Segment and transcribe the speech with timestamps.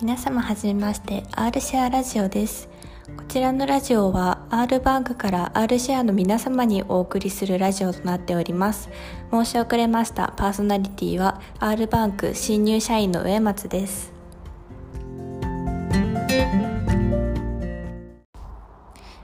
[0.00, 2.70] 皆様はじめまして R シェアラジオです。
[3.18, 8.88] こちらのラジオは R バンクから R シェアの皆様にお送りするラジオとなっております。
[9.30, 10.32] 申し遅れました。
[10.38, 14.19] パーソナリティは R バンク新入社員の植松です。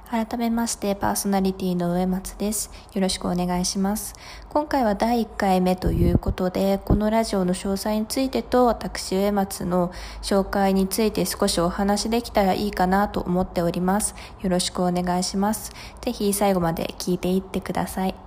[0.08, 2.70] 改めましてパーソナリティの上松です。
[2.94, 4.14] よろしくお願いします。
[4.48, 9.90] 今回は第1回目ということでこのラジオの詳細についてと私上松の
[10.22, 14.14] 紹介について少しお話できたらいいかなと思っております。
[14.42, 15.72] よろしくお願いします。
[16.00, 18.25] ぜひ最後まで聞いていってください。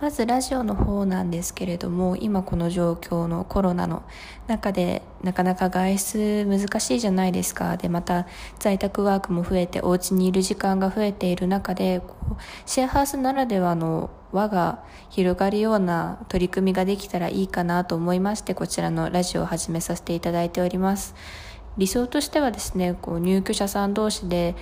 [0.00, 4.02] まずラジオの方なんですけれども今この状況のコロナの
[4.46, 7.76] 中でなかなか外出難しいじゃないですか。
[7.76, 8.26] でまた
[8.58, 21.14] 在宅ワークも増えてお家にいる時間が増えている中でこうシェアハウスならではの輪が広がるような取り組みができたらいいかなと思いましてこちらのラジオを始めさせていただいております。
[21.76, 24.56] 理想としてはですねこう入居者さん同士で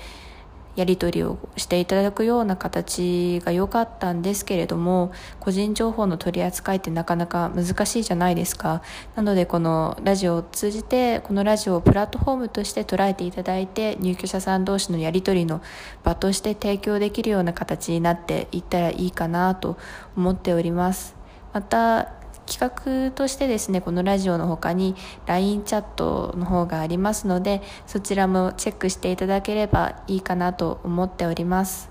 [0.79, 8.81] やり取りをしていただくような形が良かったんですけれども個人情報の取り扱いってなかなか難しいじゃないですか。
[9.17, 15.61] なのでこのラジオを通じてこのラジオをプラットフォームとして捉えていただいて入居者さん同士のやり取りの
[16.05, 19.79] 場として提供できるような形になっていったらいいかなと
[20.17, 21.17] 思っております。
[21.53, 22.18] また
[22.49, 24.97] 企画としてですねこのラジオの他に
[25.27, 31.91] LINE チャットの方がありますのでそちらもチェックしていただければいいかなと思っております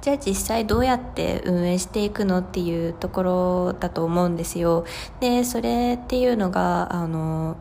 [0.00, 4.84] じゃあ実際どうやって運営していくのっていうところだと思うんですよ
[5.20, 7.56] でそれっていうのがあの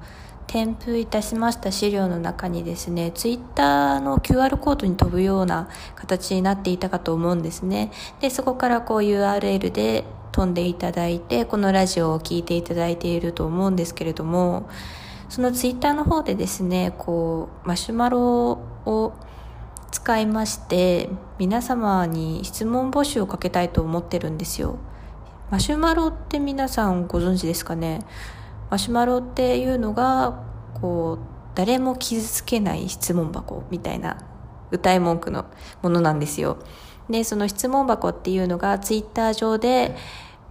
[0.51, 7.89] 添付いたしました資料の中にですね、ツイッターの QR コードに飛ぶような形になっていたかと思うんですね。
[8.19, 14.69] で、そこからこう URL で飛んでいただいて、このラジオを聴いていただいていると思うんですけれども、
[15.29, 19.13] そのツイッターの方でですね、こう、マシュマロを
[19.91, 24.77] 使いまして、皆様に質問募集をかけたいと思ってるんですよ。
[25.49, 28.05] マシュマロって皆さんご存知ですかね？
[28.69, 30.43] マシュマロっていうのが、
[30.81, 31.25] こう、
[31.55, 34.17] 誰も傷つけない質問箱みたいな
[34.71, 35.45] 歌い文句の
[35.81, 36.57] ものなんですよ。
[37.11, 39.95] で、その質問箱っていうのがツイッター上で、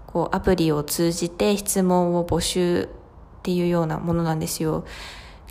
[0.06, 4.84] こう、アプリを通じて質問を募集っていうようなものなんですよ。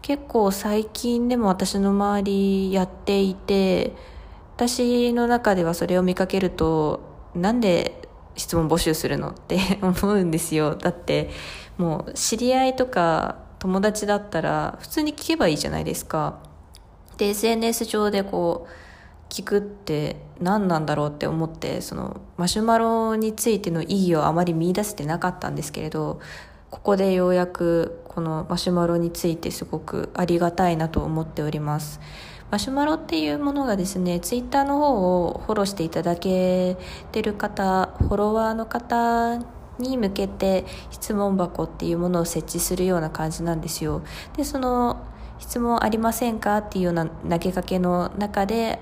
[0.02, 3.94] 結構最近でも私の周りやっていて、
[4.56, 7.02] 私の中ではそれを見かけると、
[7.36, 8.02] なんで
[8.36, 10.75] 質問募集するのって 思うんですよ。
[10.75, 11.30] だって、
[11.78, 16.40] もう知り合いとか友達だったら普通に聞けばいいじゃないですか。
[17.18, 18.89] で、SNS 上でこう、
[19.30, 26.20] 聞くって何なんだろうって思ってそのマシュマロについての意義をあまり見出せてなかったんですけれど
[26.70, 32.00] ここでようやくこのマシュマロについてすごくありがたいなと思っております。
[32.52, 36.78] マシュマロっていうものがですねツイッターの方をフォローしていただけ
[37.12, 39.38] てる方フォロワーの方
[39.78, 44.02] に向けて質問箱っていうものを設置するような感じなんですよ。
[44.36, 45.06] でその
[45.38, 48.80] 質問ありませんかっていうような投げかけの中で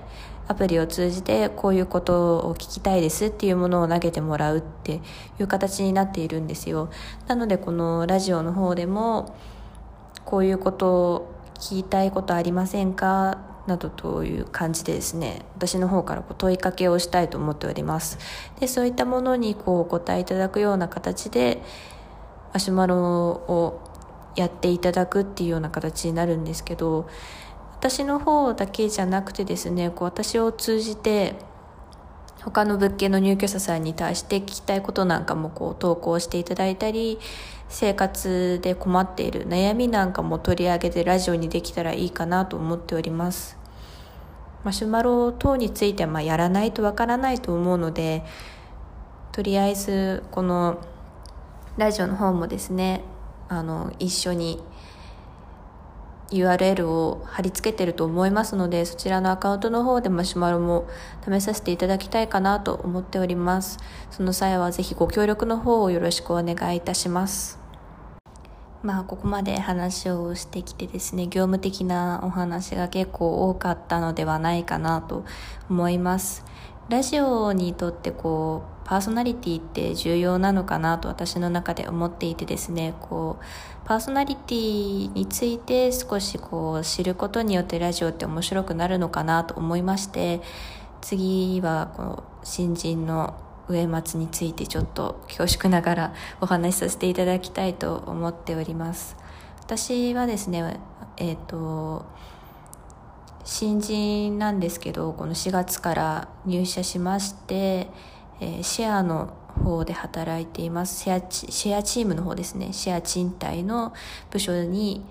[0.48, 5.00] アプリを通じてこういうことを聞きたいですっていうものを投げてもらうって
[5.38, 6.90] いう形になっているんですよ。
[7.26, 9.36] なのでこのラジオの方でも
[10.24, 13.38] こういうことを聞きたいことありませんか？
[13.66, 18.18] などという感じでですね私の方からこう問いかけをしたいと思っております。
[18.60, 21.62] でそういったものにこうお答えいただくような形で
[22.54, 23.80] マシュマロを
[24.36, 27.08] やっていただくっていうような形になるんですけど
[27.78, 31.36] 私の方だけじゃなくてですねこう私を通じて
[32.42, 37.20] 他の物件の入居者さんに対して聞きたいことなんかもこう投稿していただいたり
[37.68, 43.58] 生活で困っている悩みなんかも取り上げてラジオにできたらいいかなと思っております。
[44.64, 48.24] マシュマロ等についてはまやらないとわからないと思うので
[49.30, 50.80] とりあえずこの
[51.76, 53.04] ラジオの方もですね
[53.48, 54.60] あの一緒に
[56.30, 60.86] URL を貼り付けてると思いますのでそちらのアカウントの方でマシュマロも
[61.24, 63.78] 試させていただきたいかなと思っております。
[64.10, 67.58] その際はぜひご協力の方をよろしくお願いいたします。
[68.82, 75.24] まあここまで話をしてきてですね業務的なお話が結構多かったのではないかなと
[75.68, 76.44] 思います。
[76.88, 90.40] ラジオにとってこうパーソナリティって重要なのかなと私の中で思っていてですねこうパーソナリティについて少しこう知ることによってラジオって面白くなるのかなと思いまして
[91.02, 93.38] 次はこの新人の
[93.68, 99.18] 植松についてちょっと恐縮ながらお話しさせていただきたいと思っております。
[99.60, 100.80] 私はですね
[101.18, 102.06] えっ、ー、と
[103.44, 107.88] 新人なんですけどこの4月から入社しまして、
[108.40, 111.02] えー、シェアの方で働いています。
[111.02, 112.72] シェアシェアチームの方ですね。
[112.72, 113.92] シェア賃貸の
[114.30, 115.04] 部署に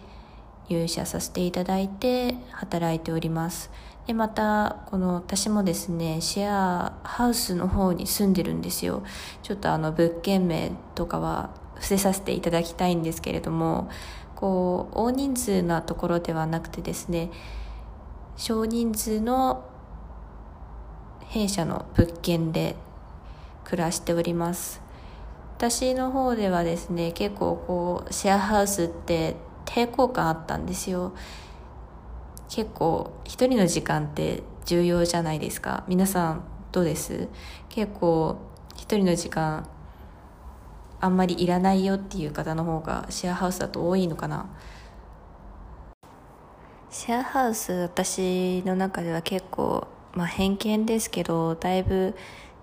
[0.70, 3.70] 入社させていただいて働いております。
[4.06, 9.04] でまたこの私もですねシェアハウスの方に住んでるんですよ。
[9.44, 13.90] ちょっとあの物件名とかは伏せさせていただきたいんですけれども
[14.36, 17.30] こう大人数なところではなくてですね
[18.36, 19.64] 少人数の
[21.28, 22.76] 弊社の物件で
[23.68, 24.82] 暮らしております。
[25.58, 29.36] 私の方ではですね結構こうシェアハウスって
[29.66, 31.14] 抵抗感あったんですよ。
[32.48, 35.84] 結構一人の時間って重要じゃないですか。
[35.90, 37.28] 皆さんどうです？
[37.68, 38.38] 結構
[38.78, 39.68] 一人の時間
[41.02, 44.50] あんまりいらないよっていう方の方がシェアハウスだと多いのかな？
[46.90, 52.16] シェアハウス私の中では結構、まあ、偏見ですけどだいぶ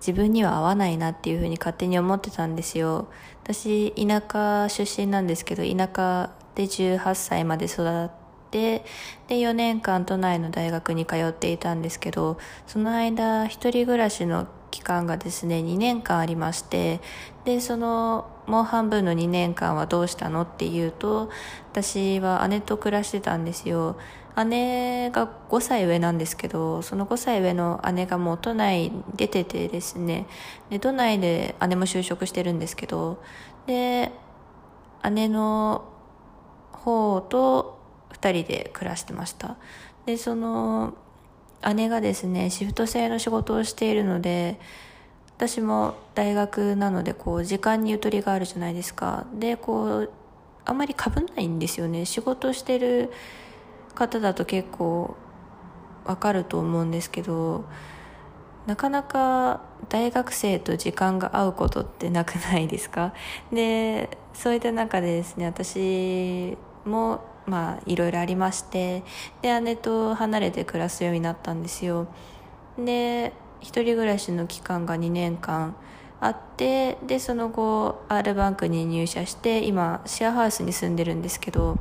[0.05, 3.07] 自分には合わないなっていうふうに勝手に思ってたんですよ。
[3.43, 8.09] 私田舎出身なんですけど田舎で18歳まで育っ
[8.51, 8.85] て
[9.27, 12.37] で4年間都内の大学に通っていたんですけど
[12.67, 16.99] その間一人暮らしの期間がですね2年間ありまして
[17.45, 21.29] でそのもう半分の2年間はどうしたのっていうと
[21.71, 23.95] 私は姉と暮らしてたんですよ。
[24.45, 30.27] 姉が5歳上なんですけどその5歳上の姉がもう都内出ててですね
[30.69, 33.23] で都内で姉も就職してるんですけど
[33.65, 34.11] で
[35.09, 35.85] 姉の
[36.73, 37.79] 方と
[38.11, 39.55] 2人で暮らしてました。
[40.05, 40.95] でその
[41.73, 44.59] 姉がですねシフト制の仕事をしているので
[45.37, 49.25] 私も大学なのでこう時間にゆとりがあるじゃないですか。
[49.33, 50.11] でこう
[50.63, 52.05] あんまりかぶんないんですよね。
[52.05, 53.11] 仕事してる
[53.95, 55.15] 方だと結構
[56.05, 57.65] わかると思うんですけど
[58.65, 63.13] なかなか大学生と時間が合うことってなくないですか？
[63.51, 69.03] でそういった中でですね私もまあいろいろありまして
[69.41, 72.07] で姉と離れて暮らすようになったんですよ。
[72.77, 75.75] で一人暮らしの期間が2年間
[76.19, 81.77] あってでその後 R バンクに入社して今シェアハウスに住んでるんですけど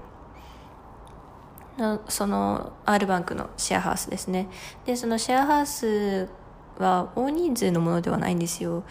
[2.08, 4.48] その R バンクのシェアハウスですね。
[4.86, 6.28] でそのシェアハウス
[6.78, 8.84] は大人数のものではないんですよ。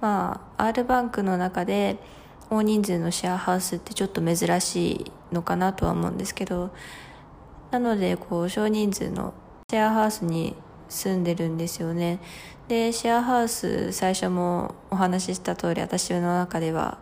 [0.00, 1.98] まあ R バンクの中で
[2.50, 6.70] 大人数のシェアハウスってちょっと珍しいのかなとは思うんですけど
[7.70, 9.34] なのでこう少人数の
[9.70, 10.54] シェアハウスに
[10.88, 12.20] 住んでるんですよね。
[12.68, 16.98] でシェアハウス最初もお話しした通り私の中では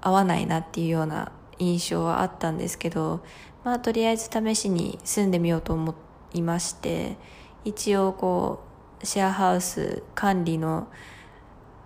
[0.00, 3.20] 合わないなっていうような印象はあったんですけど
[3.64, 5.94] まあとりあえず試しに住んでみようと思
[6.32, 7.16] いまして
[7.64, 8.64] 一応こ
[9.02, 10.88] うシェアハウス管理の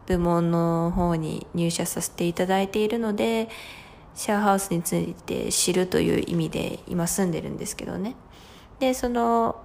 [0.06, 3.48] 部門の方に入社させていただいているので
[4.14, 8.14] シェアハウスについて知るという意味で今住んでるんですけどね。
[8.78, 9.56] でその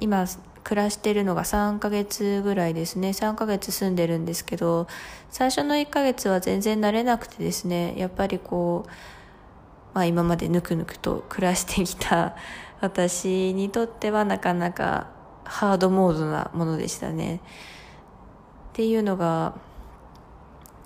[0.00, 0.26] 今
[0.62, 3.10] 暮らしてるのが3ヶ月ぐらいですね。
[3.10, 4.86] 3ヶ月住んでるんですけど
[5.30, 8.90] 最初の1ヶ月は全然慣れなくてですねやっぱりこう、
[9.94, 12.36] まあ、今までぬくぬくと暮らしてきた
[12.80, 15.08] 私にとってはなかなか
[15.44, 17.36] ハードモードなものでしたね。
[17.36, 17.40] っ
[18.72, 19.54] ていうのが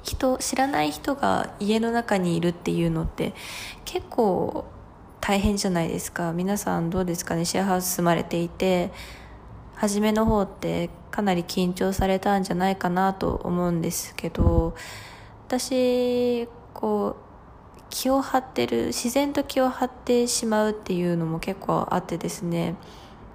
[0.08, 3.34] 人知らない人が家の中にいるっていうのって
[3.84, 4.64] 結構
[5.20, 6.32] 大変じゃないですか。
[6.32, 7.44] 皆さんどうですかね？
[7.44, 8.90] シェアハウス住まれていて
[9.74, 14.74] 初めの方ってかなり緊張されたんじゃないかなと思うんですけど
[15.46, 22.76] 私こう気を張ってる自然と気を張ってしまうっていうのも結構あってですね。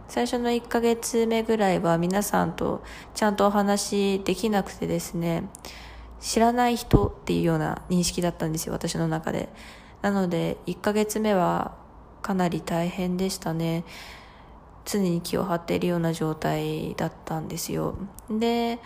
[0.08, 2.84] 最初の1ヶ月目ぐらいは皆さんと
[3.16, 5.50] ちゃんとお話できなくてですね。
[6.24, 9.50] 知らない人っていうような認識だったんですよ私の中で。
[10.02, 11.76] なので1ヶ月目は
[12.22, 13.84] かなり大変でしたね。
[14.86, 17.96] 常に気を張っているような状態だったんですよ。
[18.30, 18.80] で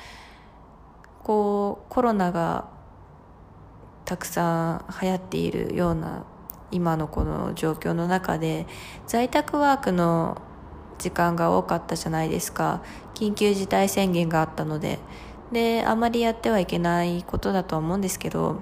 [1.24, 2.70] こうコロナが
[4.06, 6.26] たくさん流行っているような
[6.72, 8.66] 今のこの状況の中で
[9.06, 10.42] 在宅ワークの
[10.98, 12.82] 時間が多かったじゃないですか。
[13.14, 14.98] 緊急事態宣言があったので。
[15.52, 18.62] であまりやってはいけないことだとは思うんですけど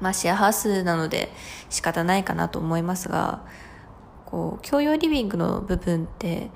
[0.00, 1.30] まあシェアハウスなので
[1.70, 3.44] 仕方ないかなと思いますが
[4.24, 6.50] こう共用リビングの部分って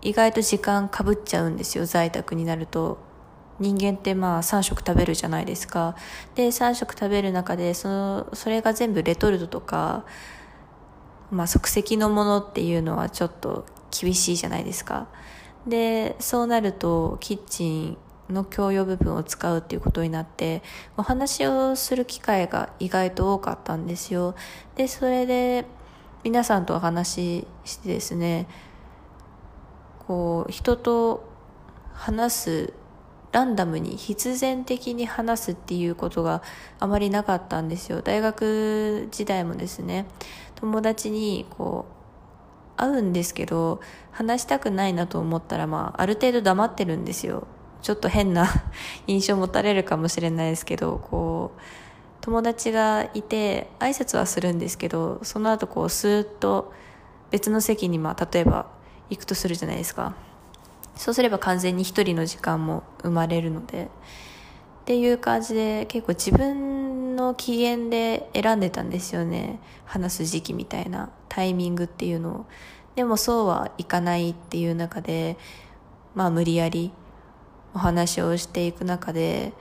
[0.00, 1.86] 意外と時間かぶっちゃうんですよ。
[1.86, 2.98] 在宅になると。
[3.60, 5.94] 人間ってまあ3食食べるじゃないですか。
[6.34, 10.04] で3食食べる中でそのそれが全部レトルトとか
[11.32, 15.08] まあ、即席のものっていうのはちょっと厳しいじゃないですか。
[15.66, 17.98] で、そうなると、キッチン
[18.32, 20.62] の共用部分を使うっていうことになって、
[20.96, 24.34] お話をする機会が意外と多かったんですよ。
[24.76, 25.66] で、それで、
[26.24, 28.46] 皆さんとお話ししてですね、
[30.06, 31.28] こう、人と
[31.94, 32.72] 話す
[33.32, 36.42] ランダムに必然的に話すっていうことが
[36.78, 40.06] あまりなかったんですよ大学時代もですね
[40.54, 47.46] 友達にこう会うんですけど話したくないなと思ったらまあある程度黙ってるんですよ
[47.82, 48.48] ちょっと変な
[49.06, 51.60] 印象持たれるかもしれないですけどこう
[52.20, 56.72] 友達がいて挨拶はするんですけどその後こうスーッと
[57.30, 58.66] 別の席にまあ例えば
[59.10, 60.14] 行くとするじゃないですか。
[60.94, 63.88] そうすれば完全に一人の時間も生まれるのでっ
[64.84, 69.58] ていう感じで結構自分の機嫌で選んでたんですよね。
[69.84, 72.46] 話す時期みたいなタイミングっていうのを。
[72.94, 75.38] でもそうはいかないっていう中で
[76.14, 76.92] まあ無理やり
[77.74, 79.52] お話をしていく中で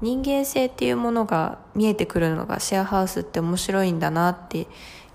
[0.00, 4.66] 人間性っていうものが見えてくるのがシェアハウスって面白いんだなって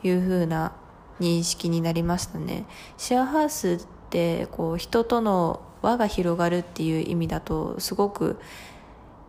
[0.04, 0.74] いう風な
[1.20, 2.66] 認識になりましたね。
[2.98, 8.40] シェアハウスってこう人との輪が広がるっていう意味だとすごく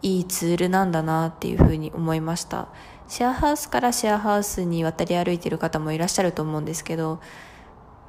[0.03, 2.69] いいツールなんだなっていうふうに思いました。
[3.09, 7.21] シェアハウスからシェアハウスに渡り歩いてる方もいらっしゃると思うんですけど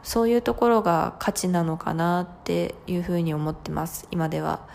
[0.03, 4.67] そういうところが価値なのかなっていうふうに思ってます今では、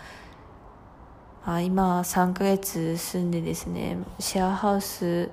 [1.45, 5.29] まあ、今3ヶ月住んでですねシェアハウス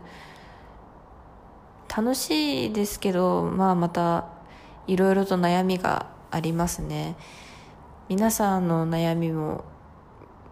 [1.97, 4.27] 楽しいですけどまあまた
[4.87, 7.17] いろいろと悩みがありますね。
[8.09, 9.65] 皆さんの悩みも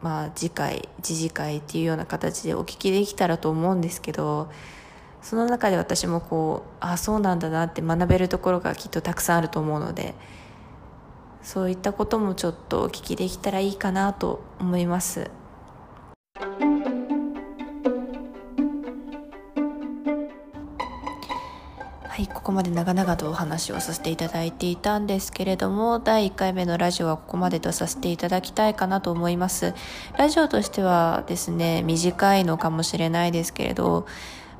[0.01, 4.51] まあ次回次次回っていうような形でお聞きできたらと思うんですけど
[5.23, 10.15] その中で私もこうあそうなんだなって学べるところがきっとたくさんあると思うので
[11.43, 15.31] そういったこともちょっとお聞きできたらいいかなと思います。
[22.09, 29.75] はいここまで長々とお話をさせていただいていたんですけれども第1回目のラジオはここまでとさせていただきたいかなと思います
[30.19, 34.07] ラジオとしてはですね短いのかもしれないですけれど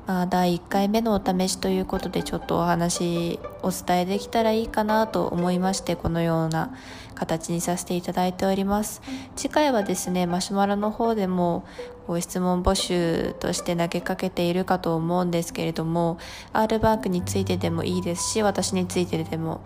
[0.05, 6.75] あ、第1回目のお試しということでちょっとお話お伝えできたらいいかなと思いましてこのような
[7.15, 9.01] 形にさせていただいております
[9.37, 11.65] 次回はですねマシュマロの方でも
[12.05, 16.17] ご質問募集として投げかけているかと思うんですけれども
[16.51, 19.63] R バンクについてでもいいですし私についてでも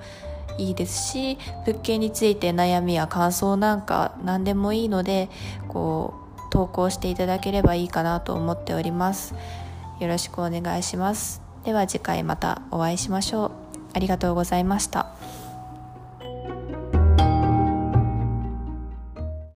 [0.60, 5.30] いいですし物件について悩みや感想なんか何でもいいので
[5.68, 9.34] こう投稿していただければいいかなと思っております。
[10.00, 11.42] よろしくお願いします。
[11.64, 13.52] では次回またお会いしましょう。
[13.94, 15.08] ありがとうございました。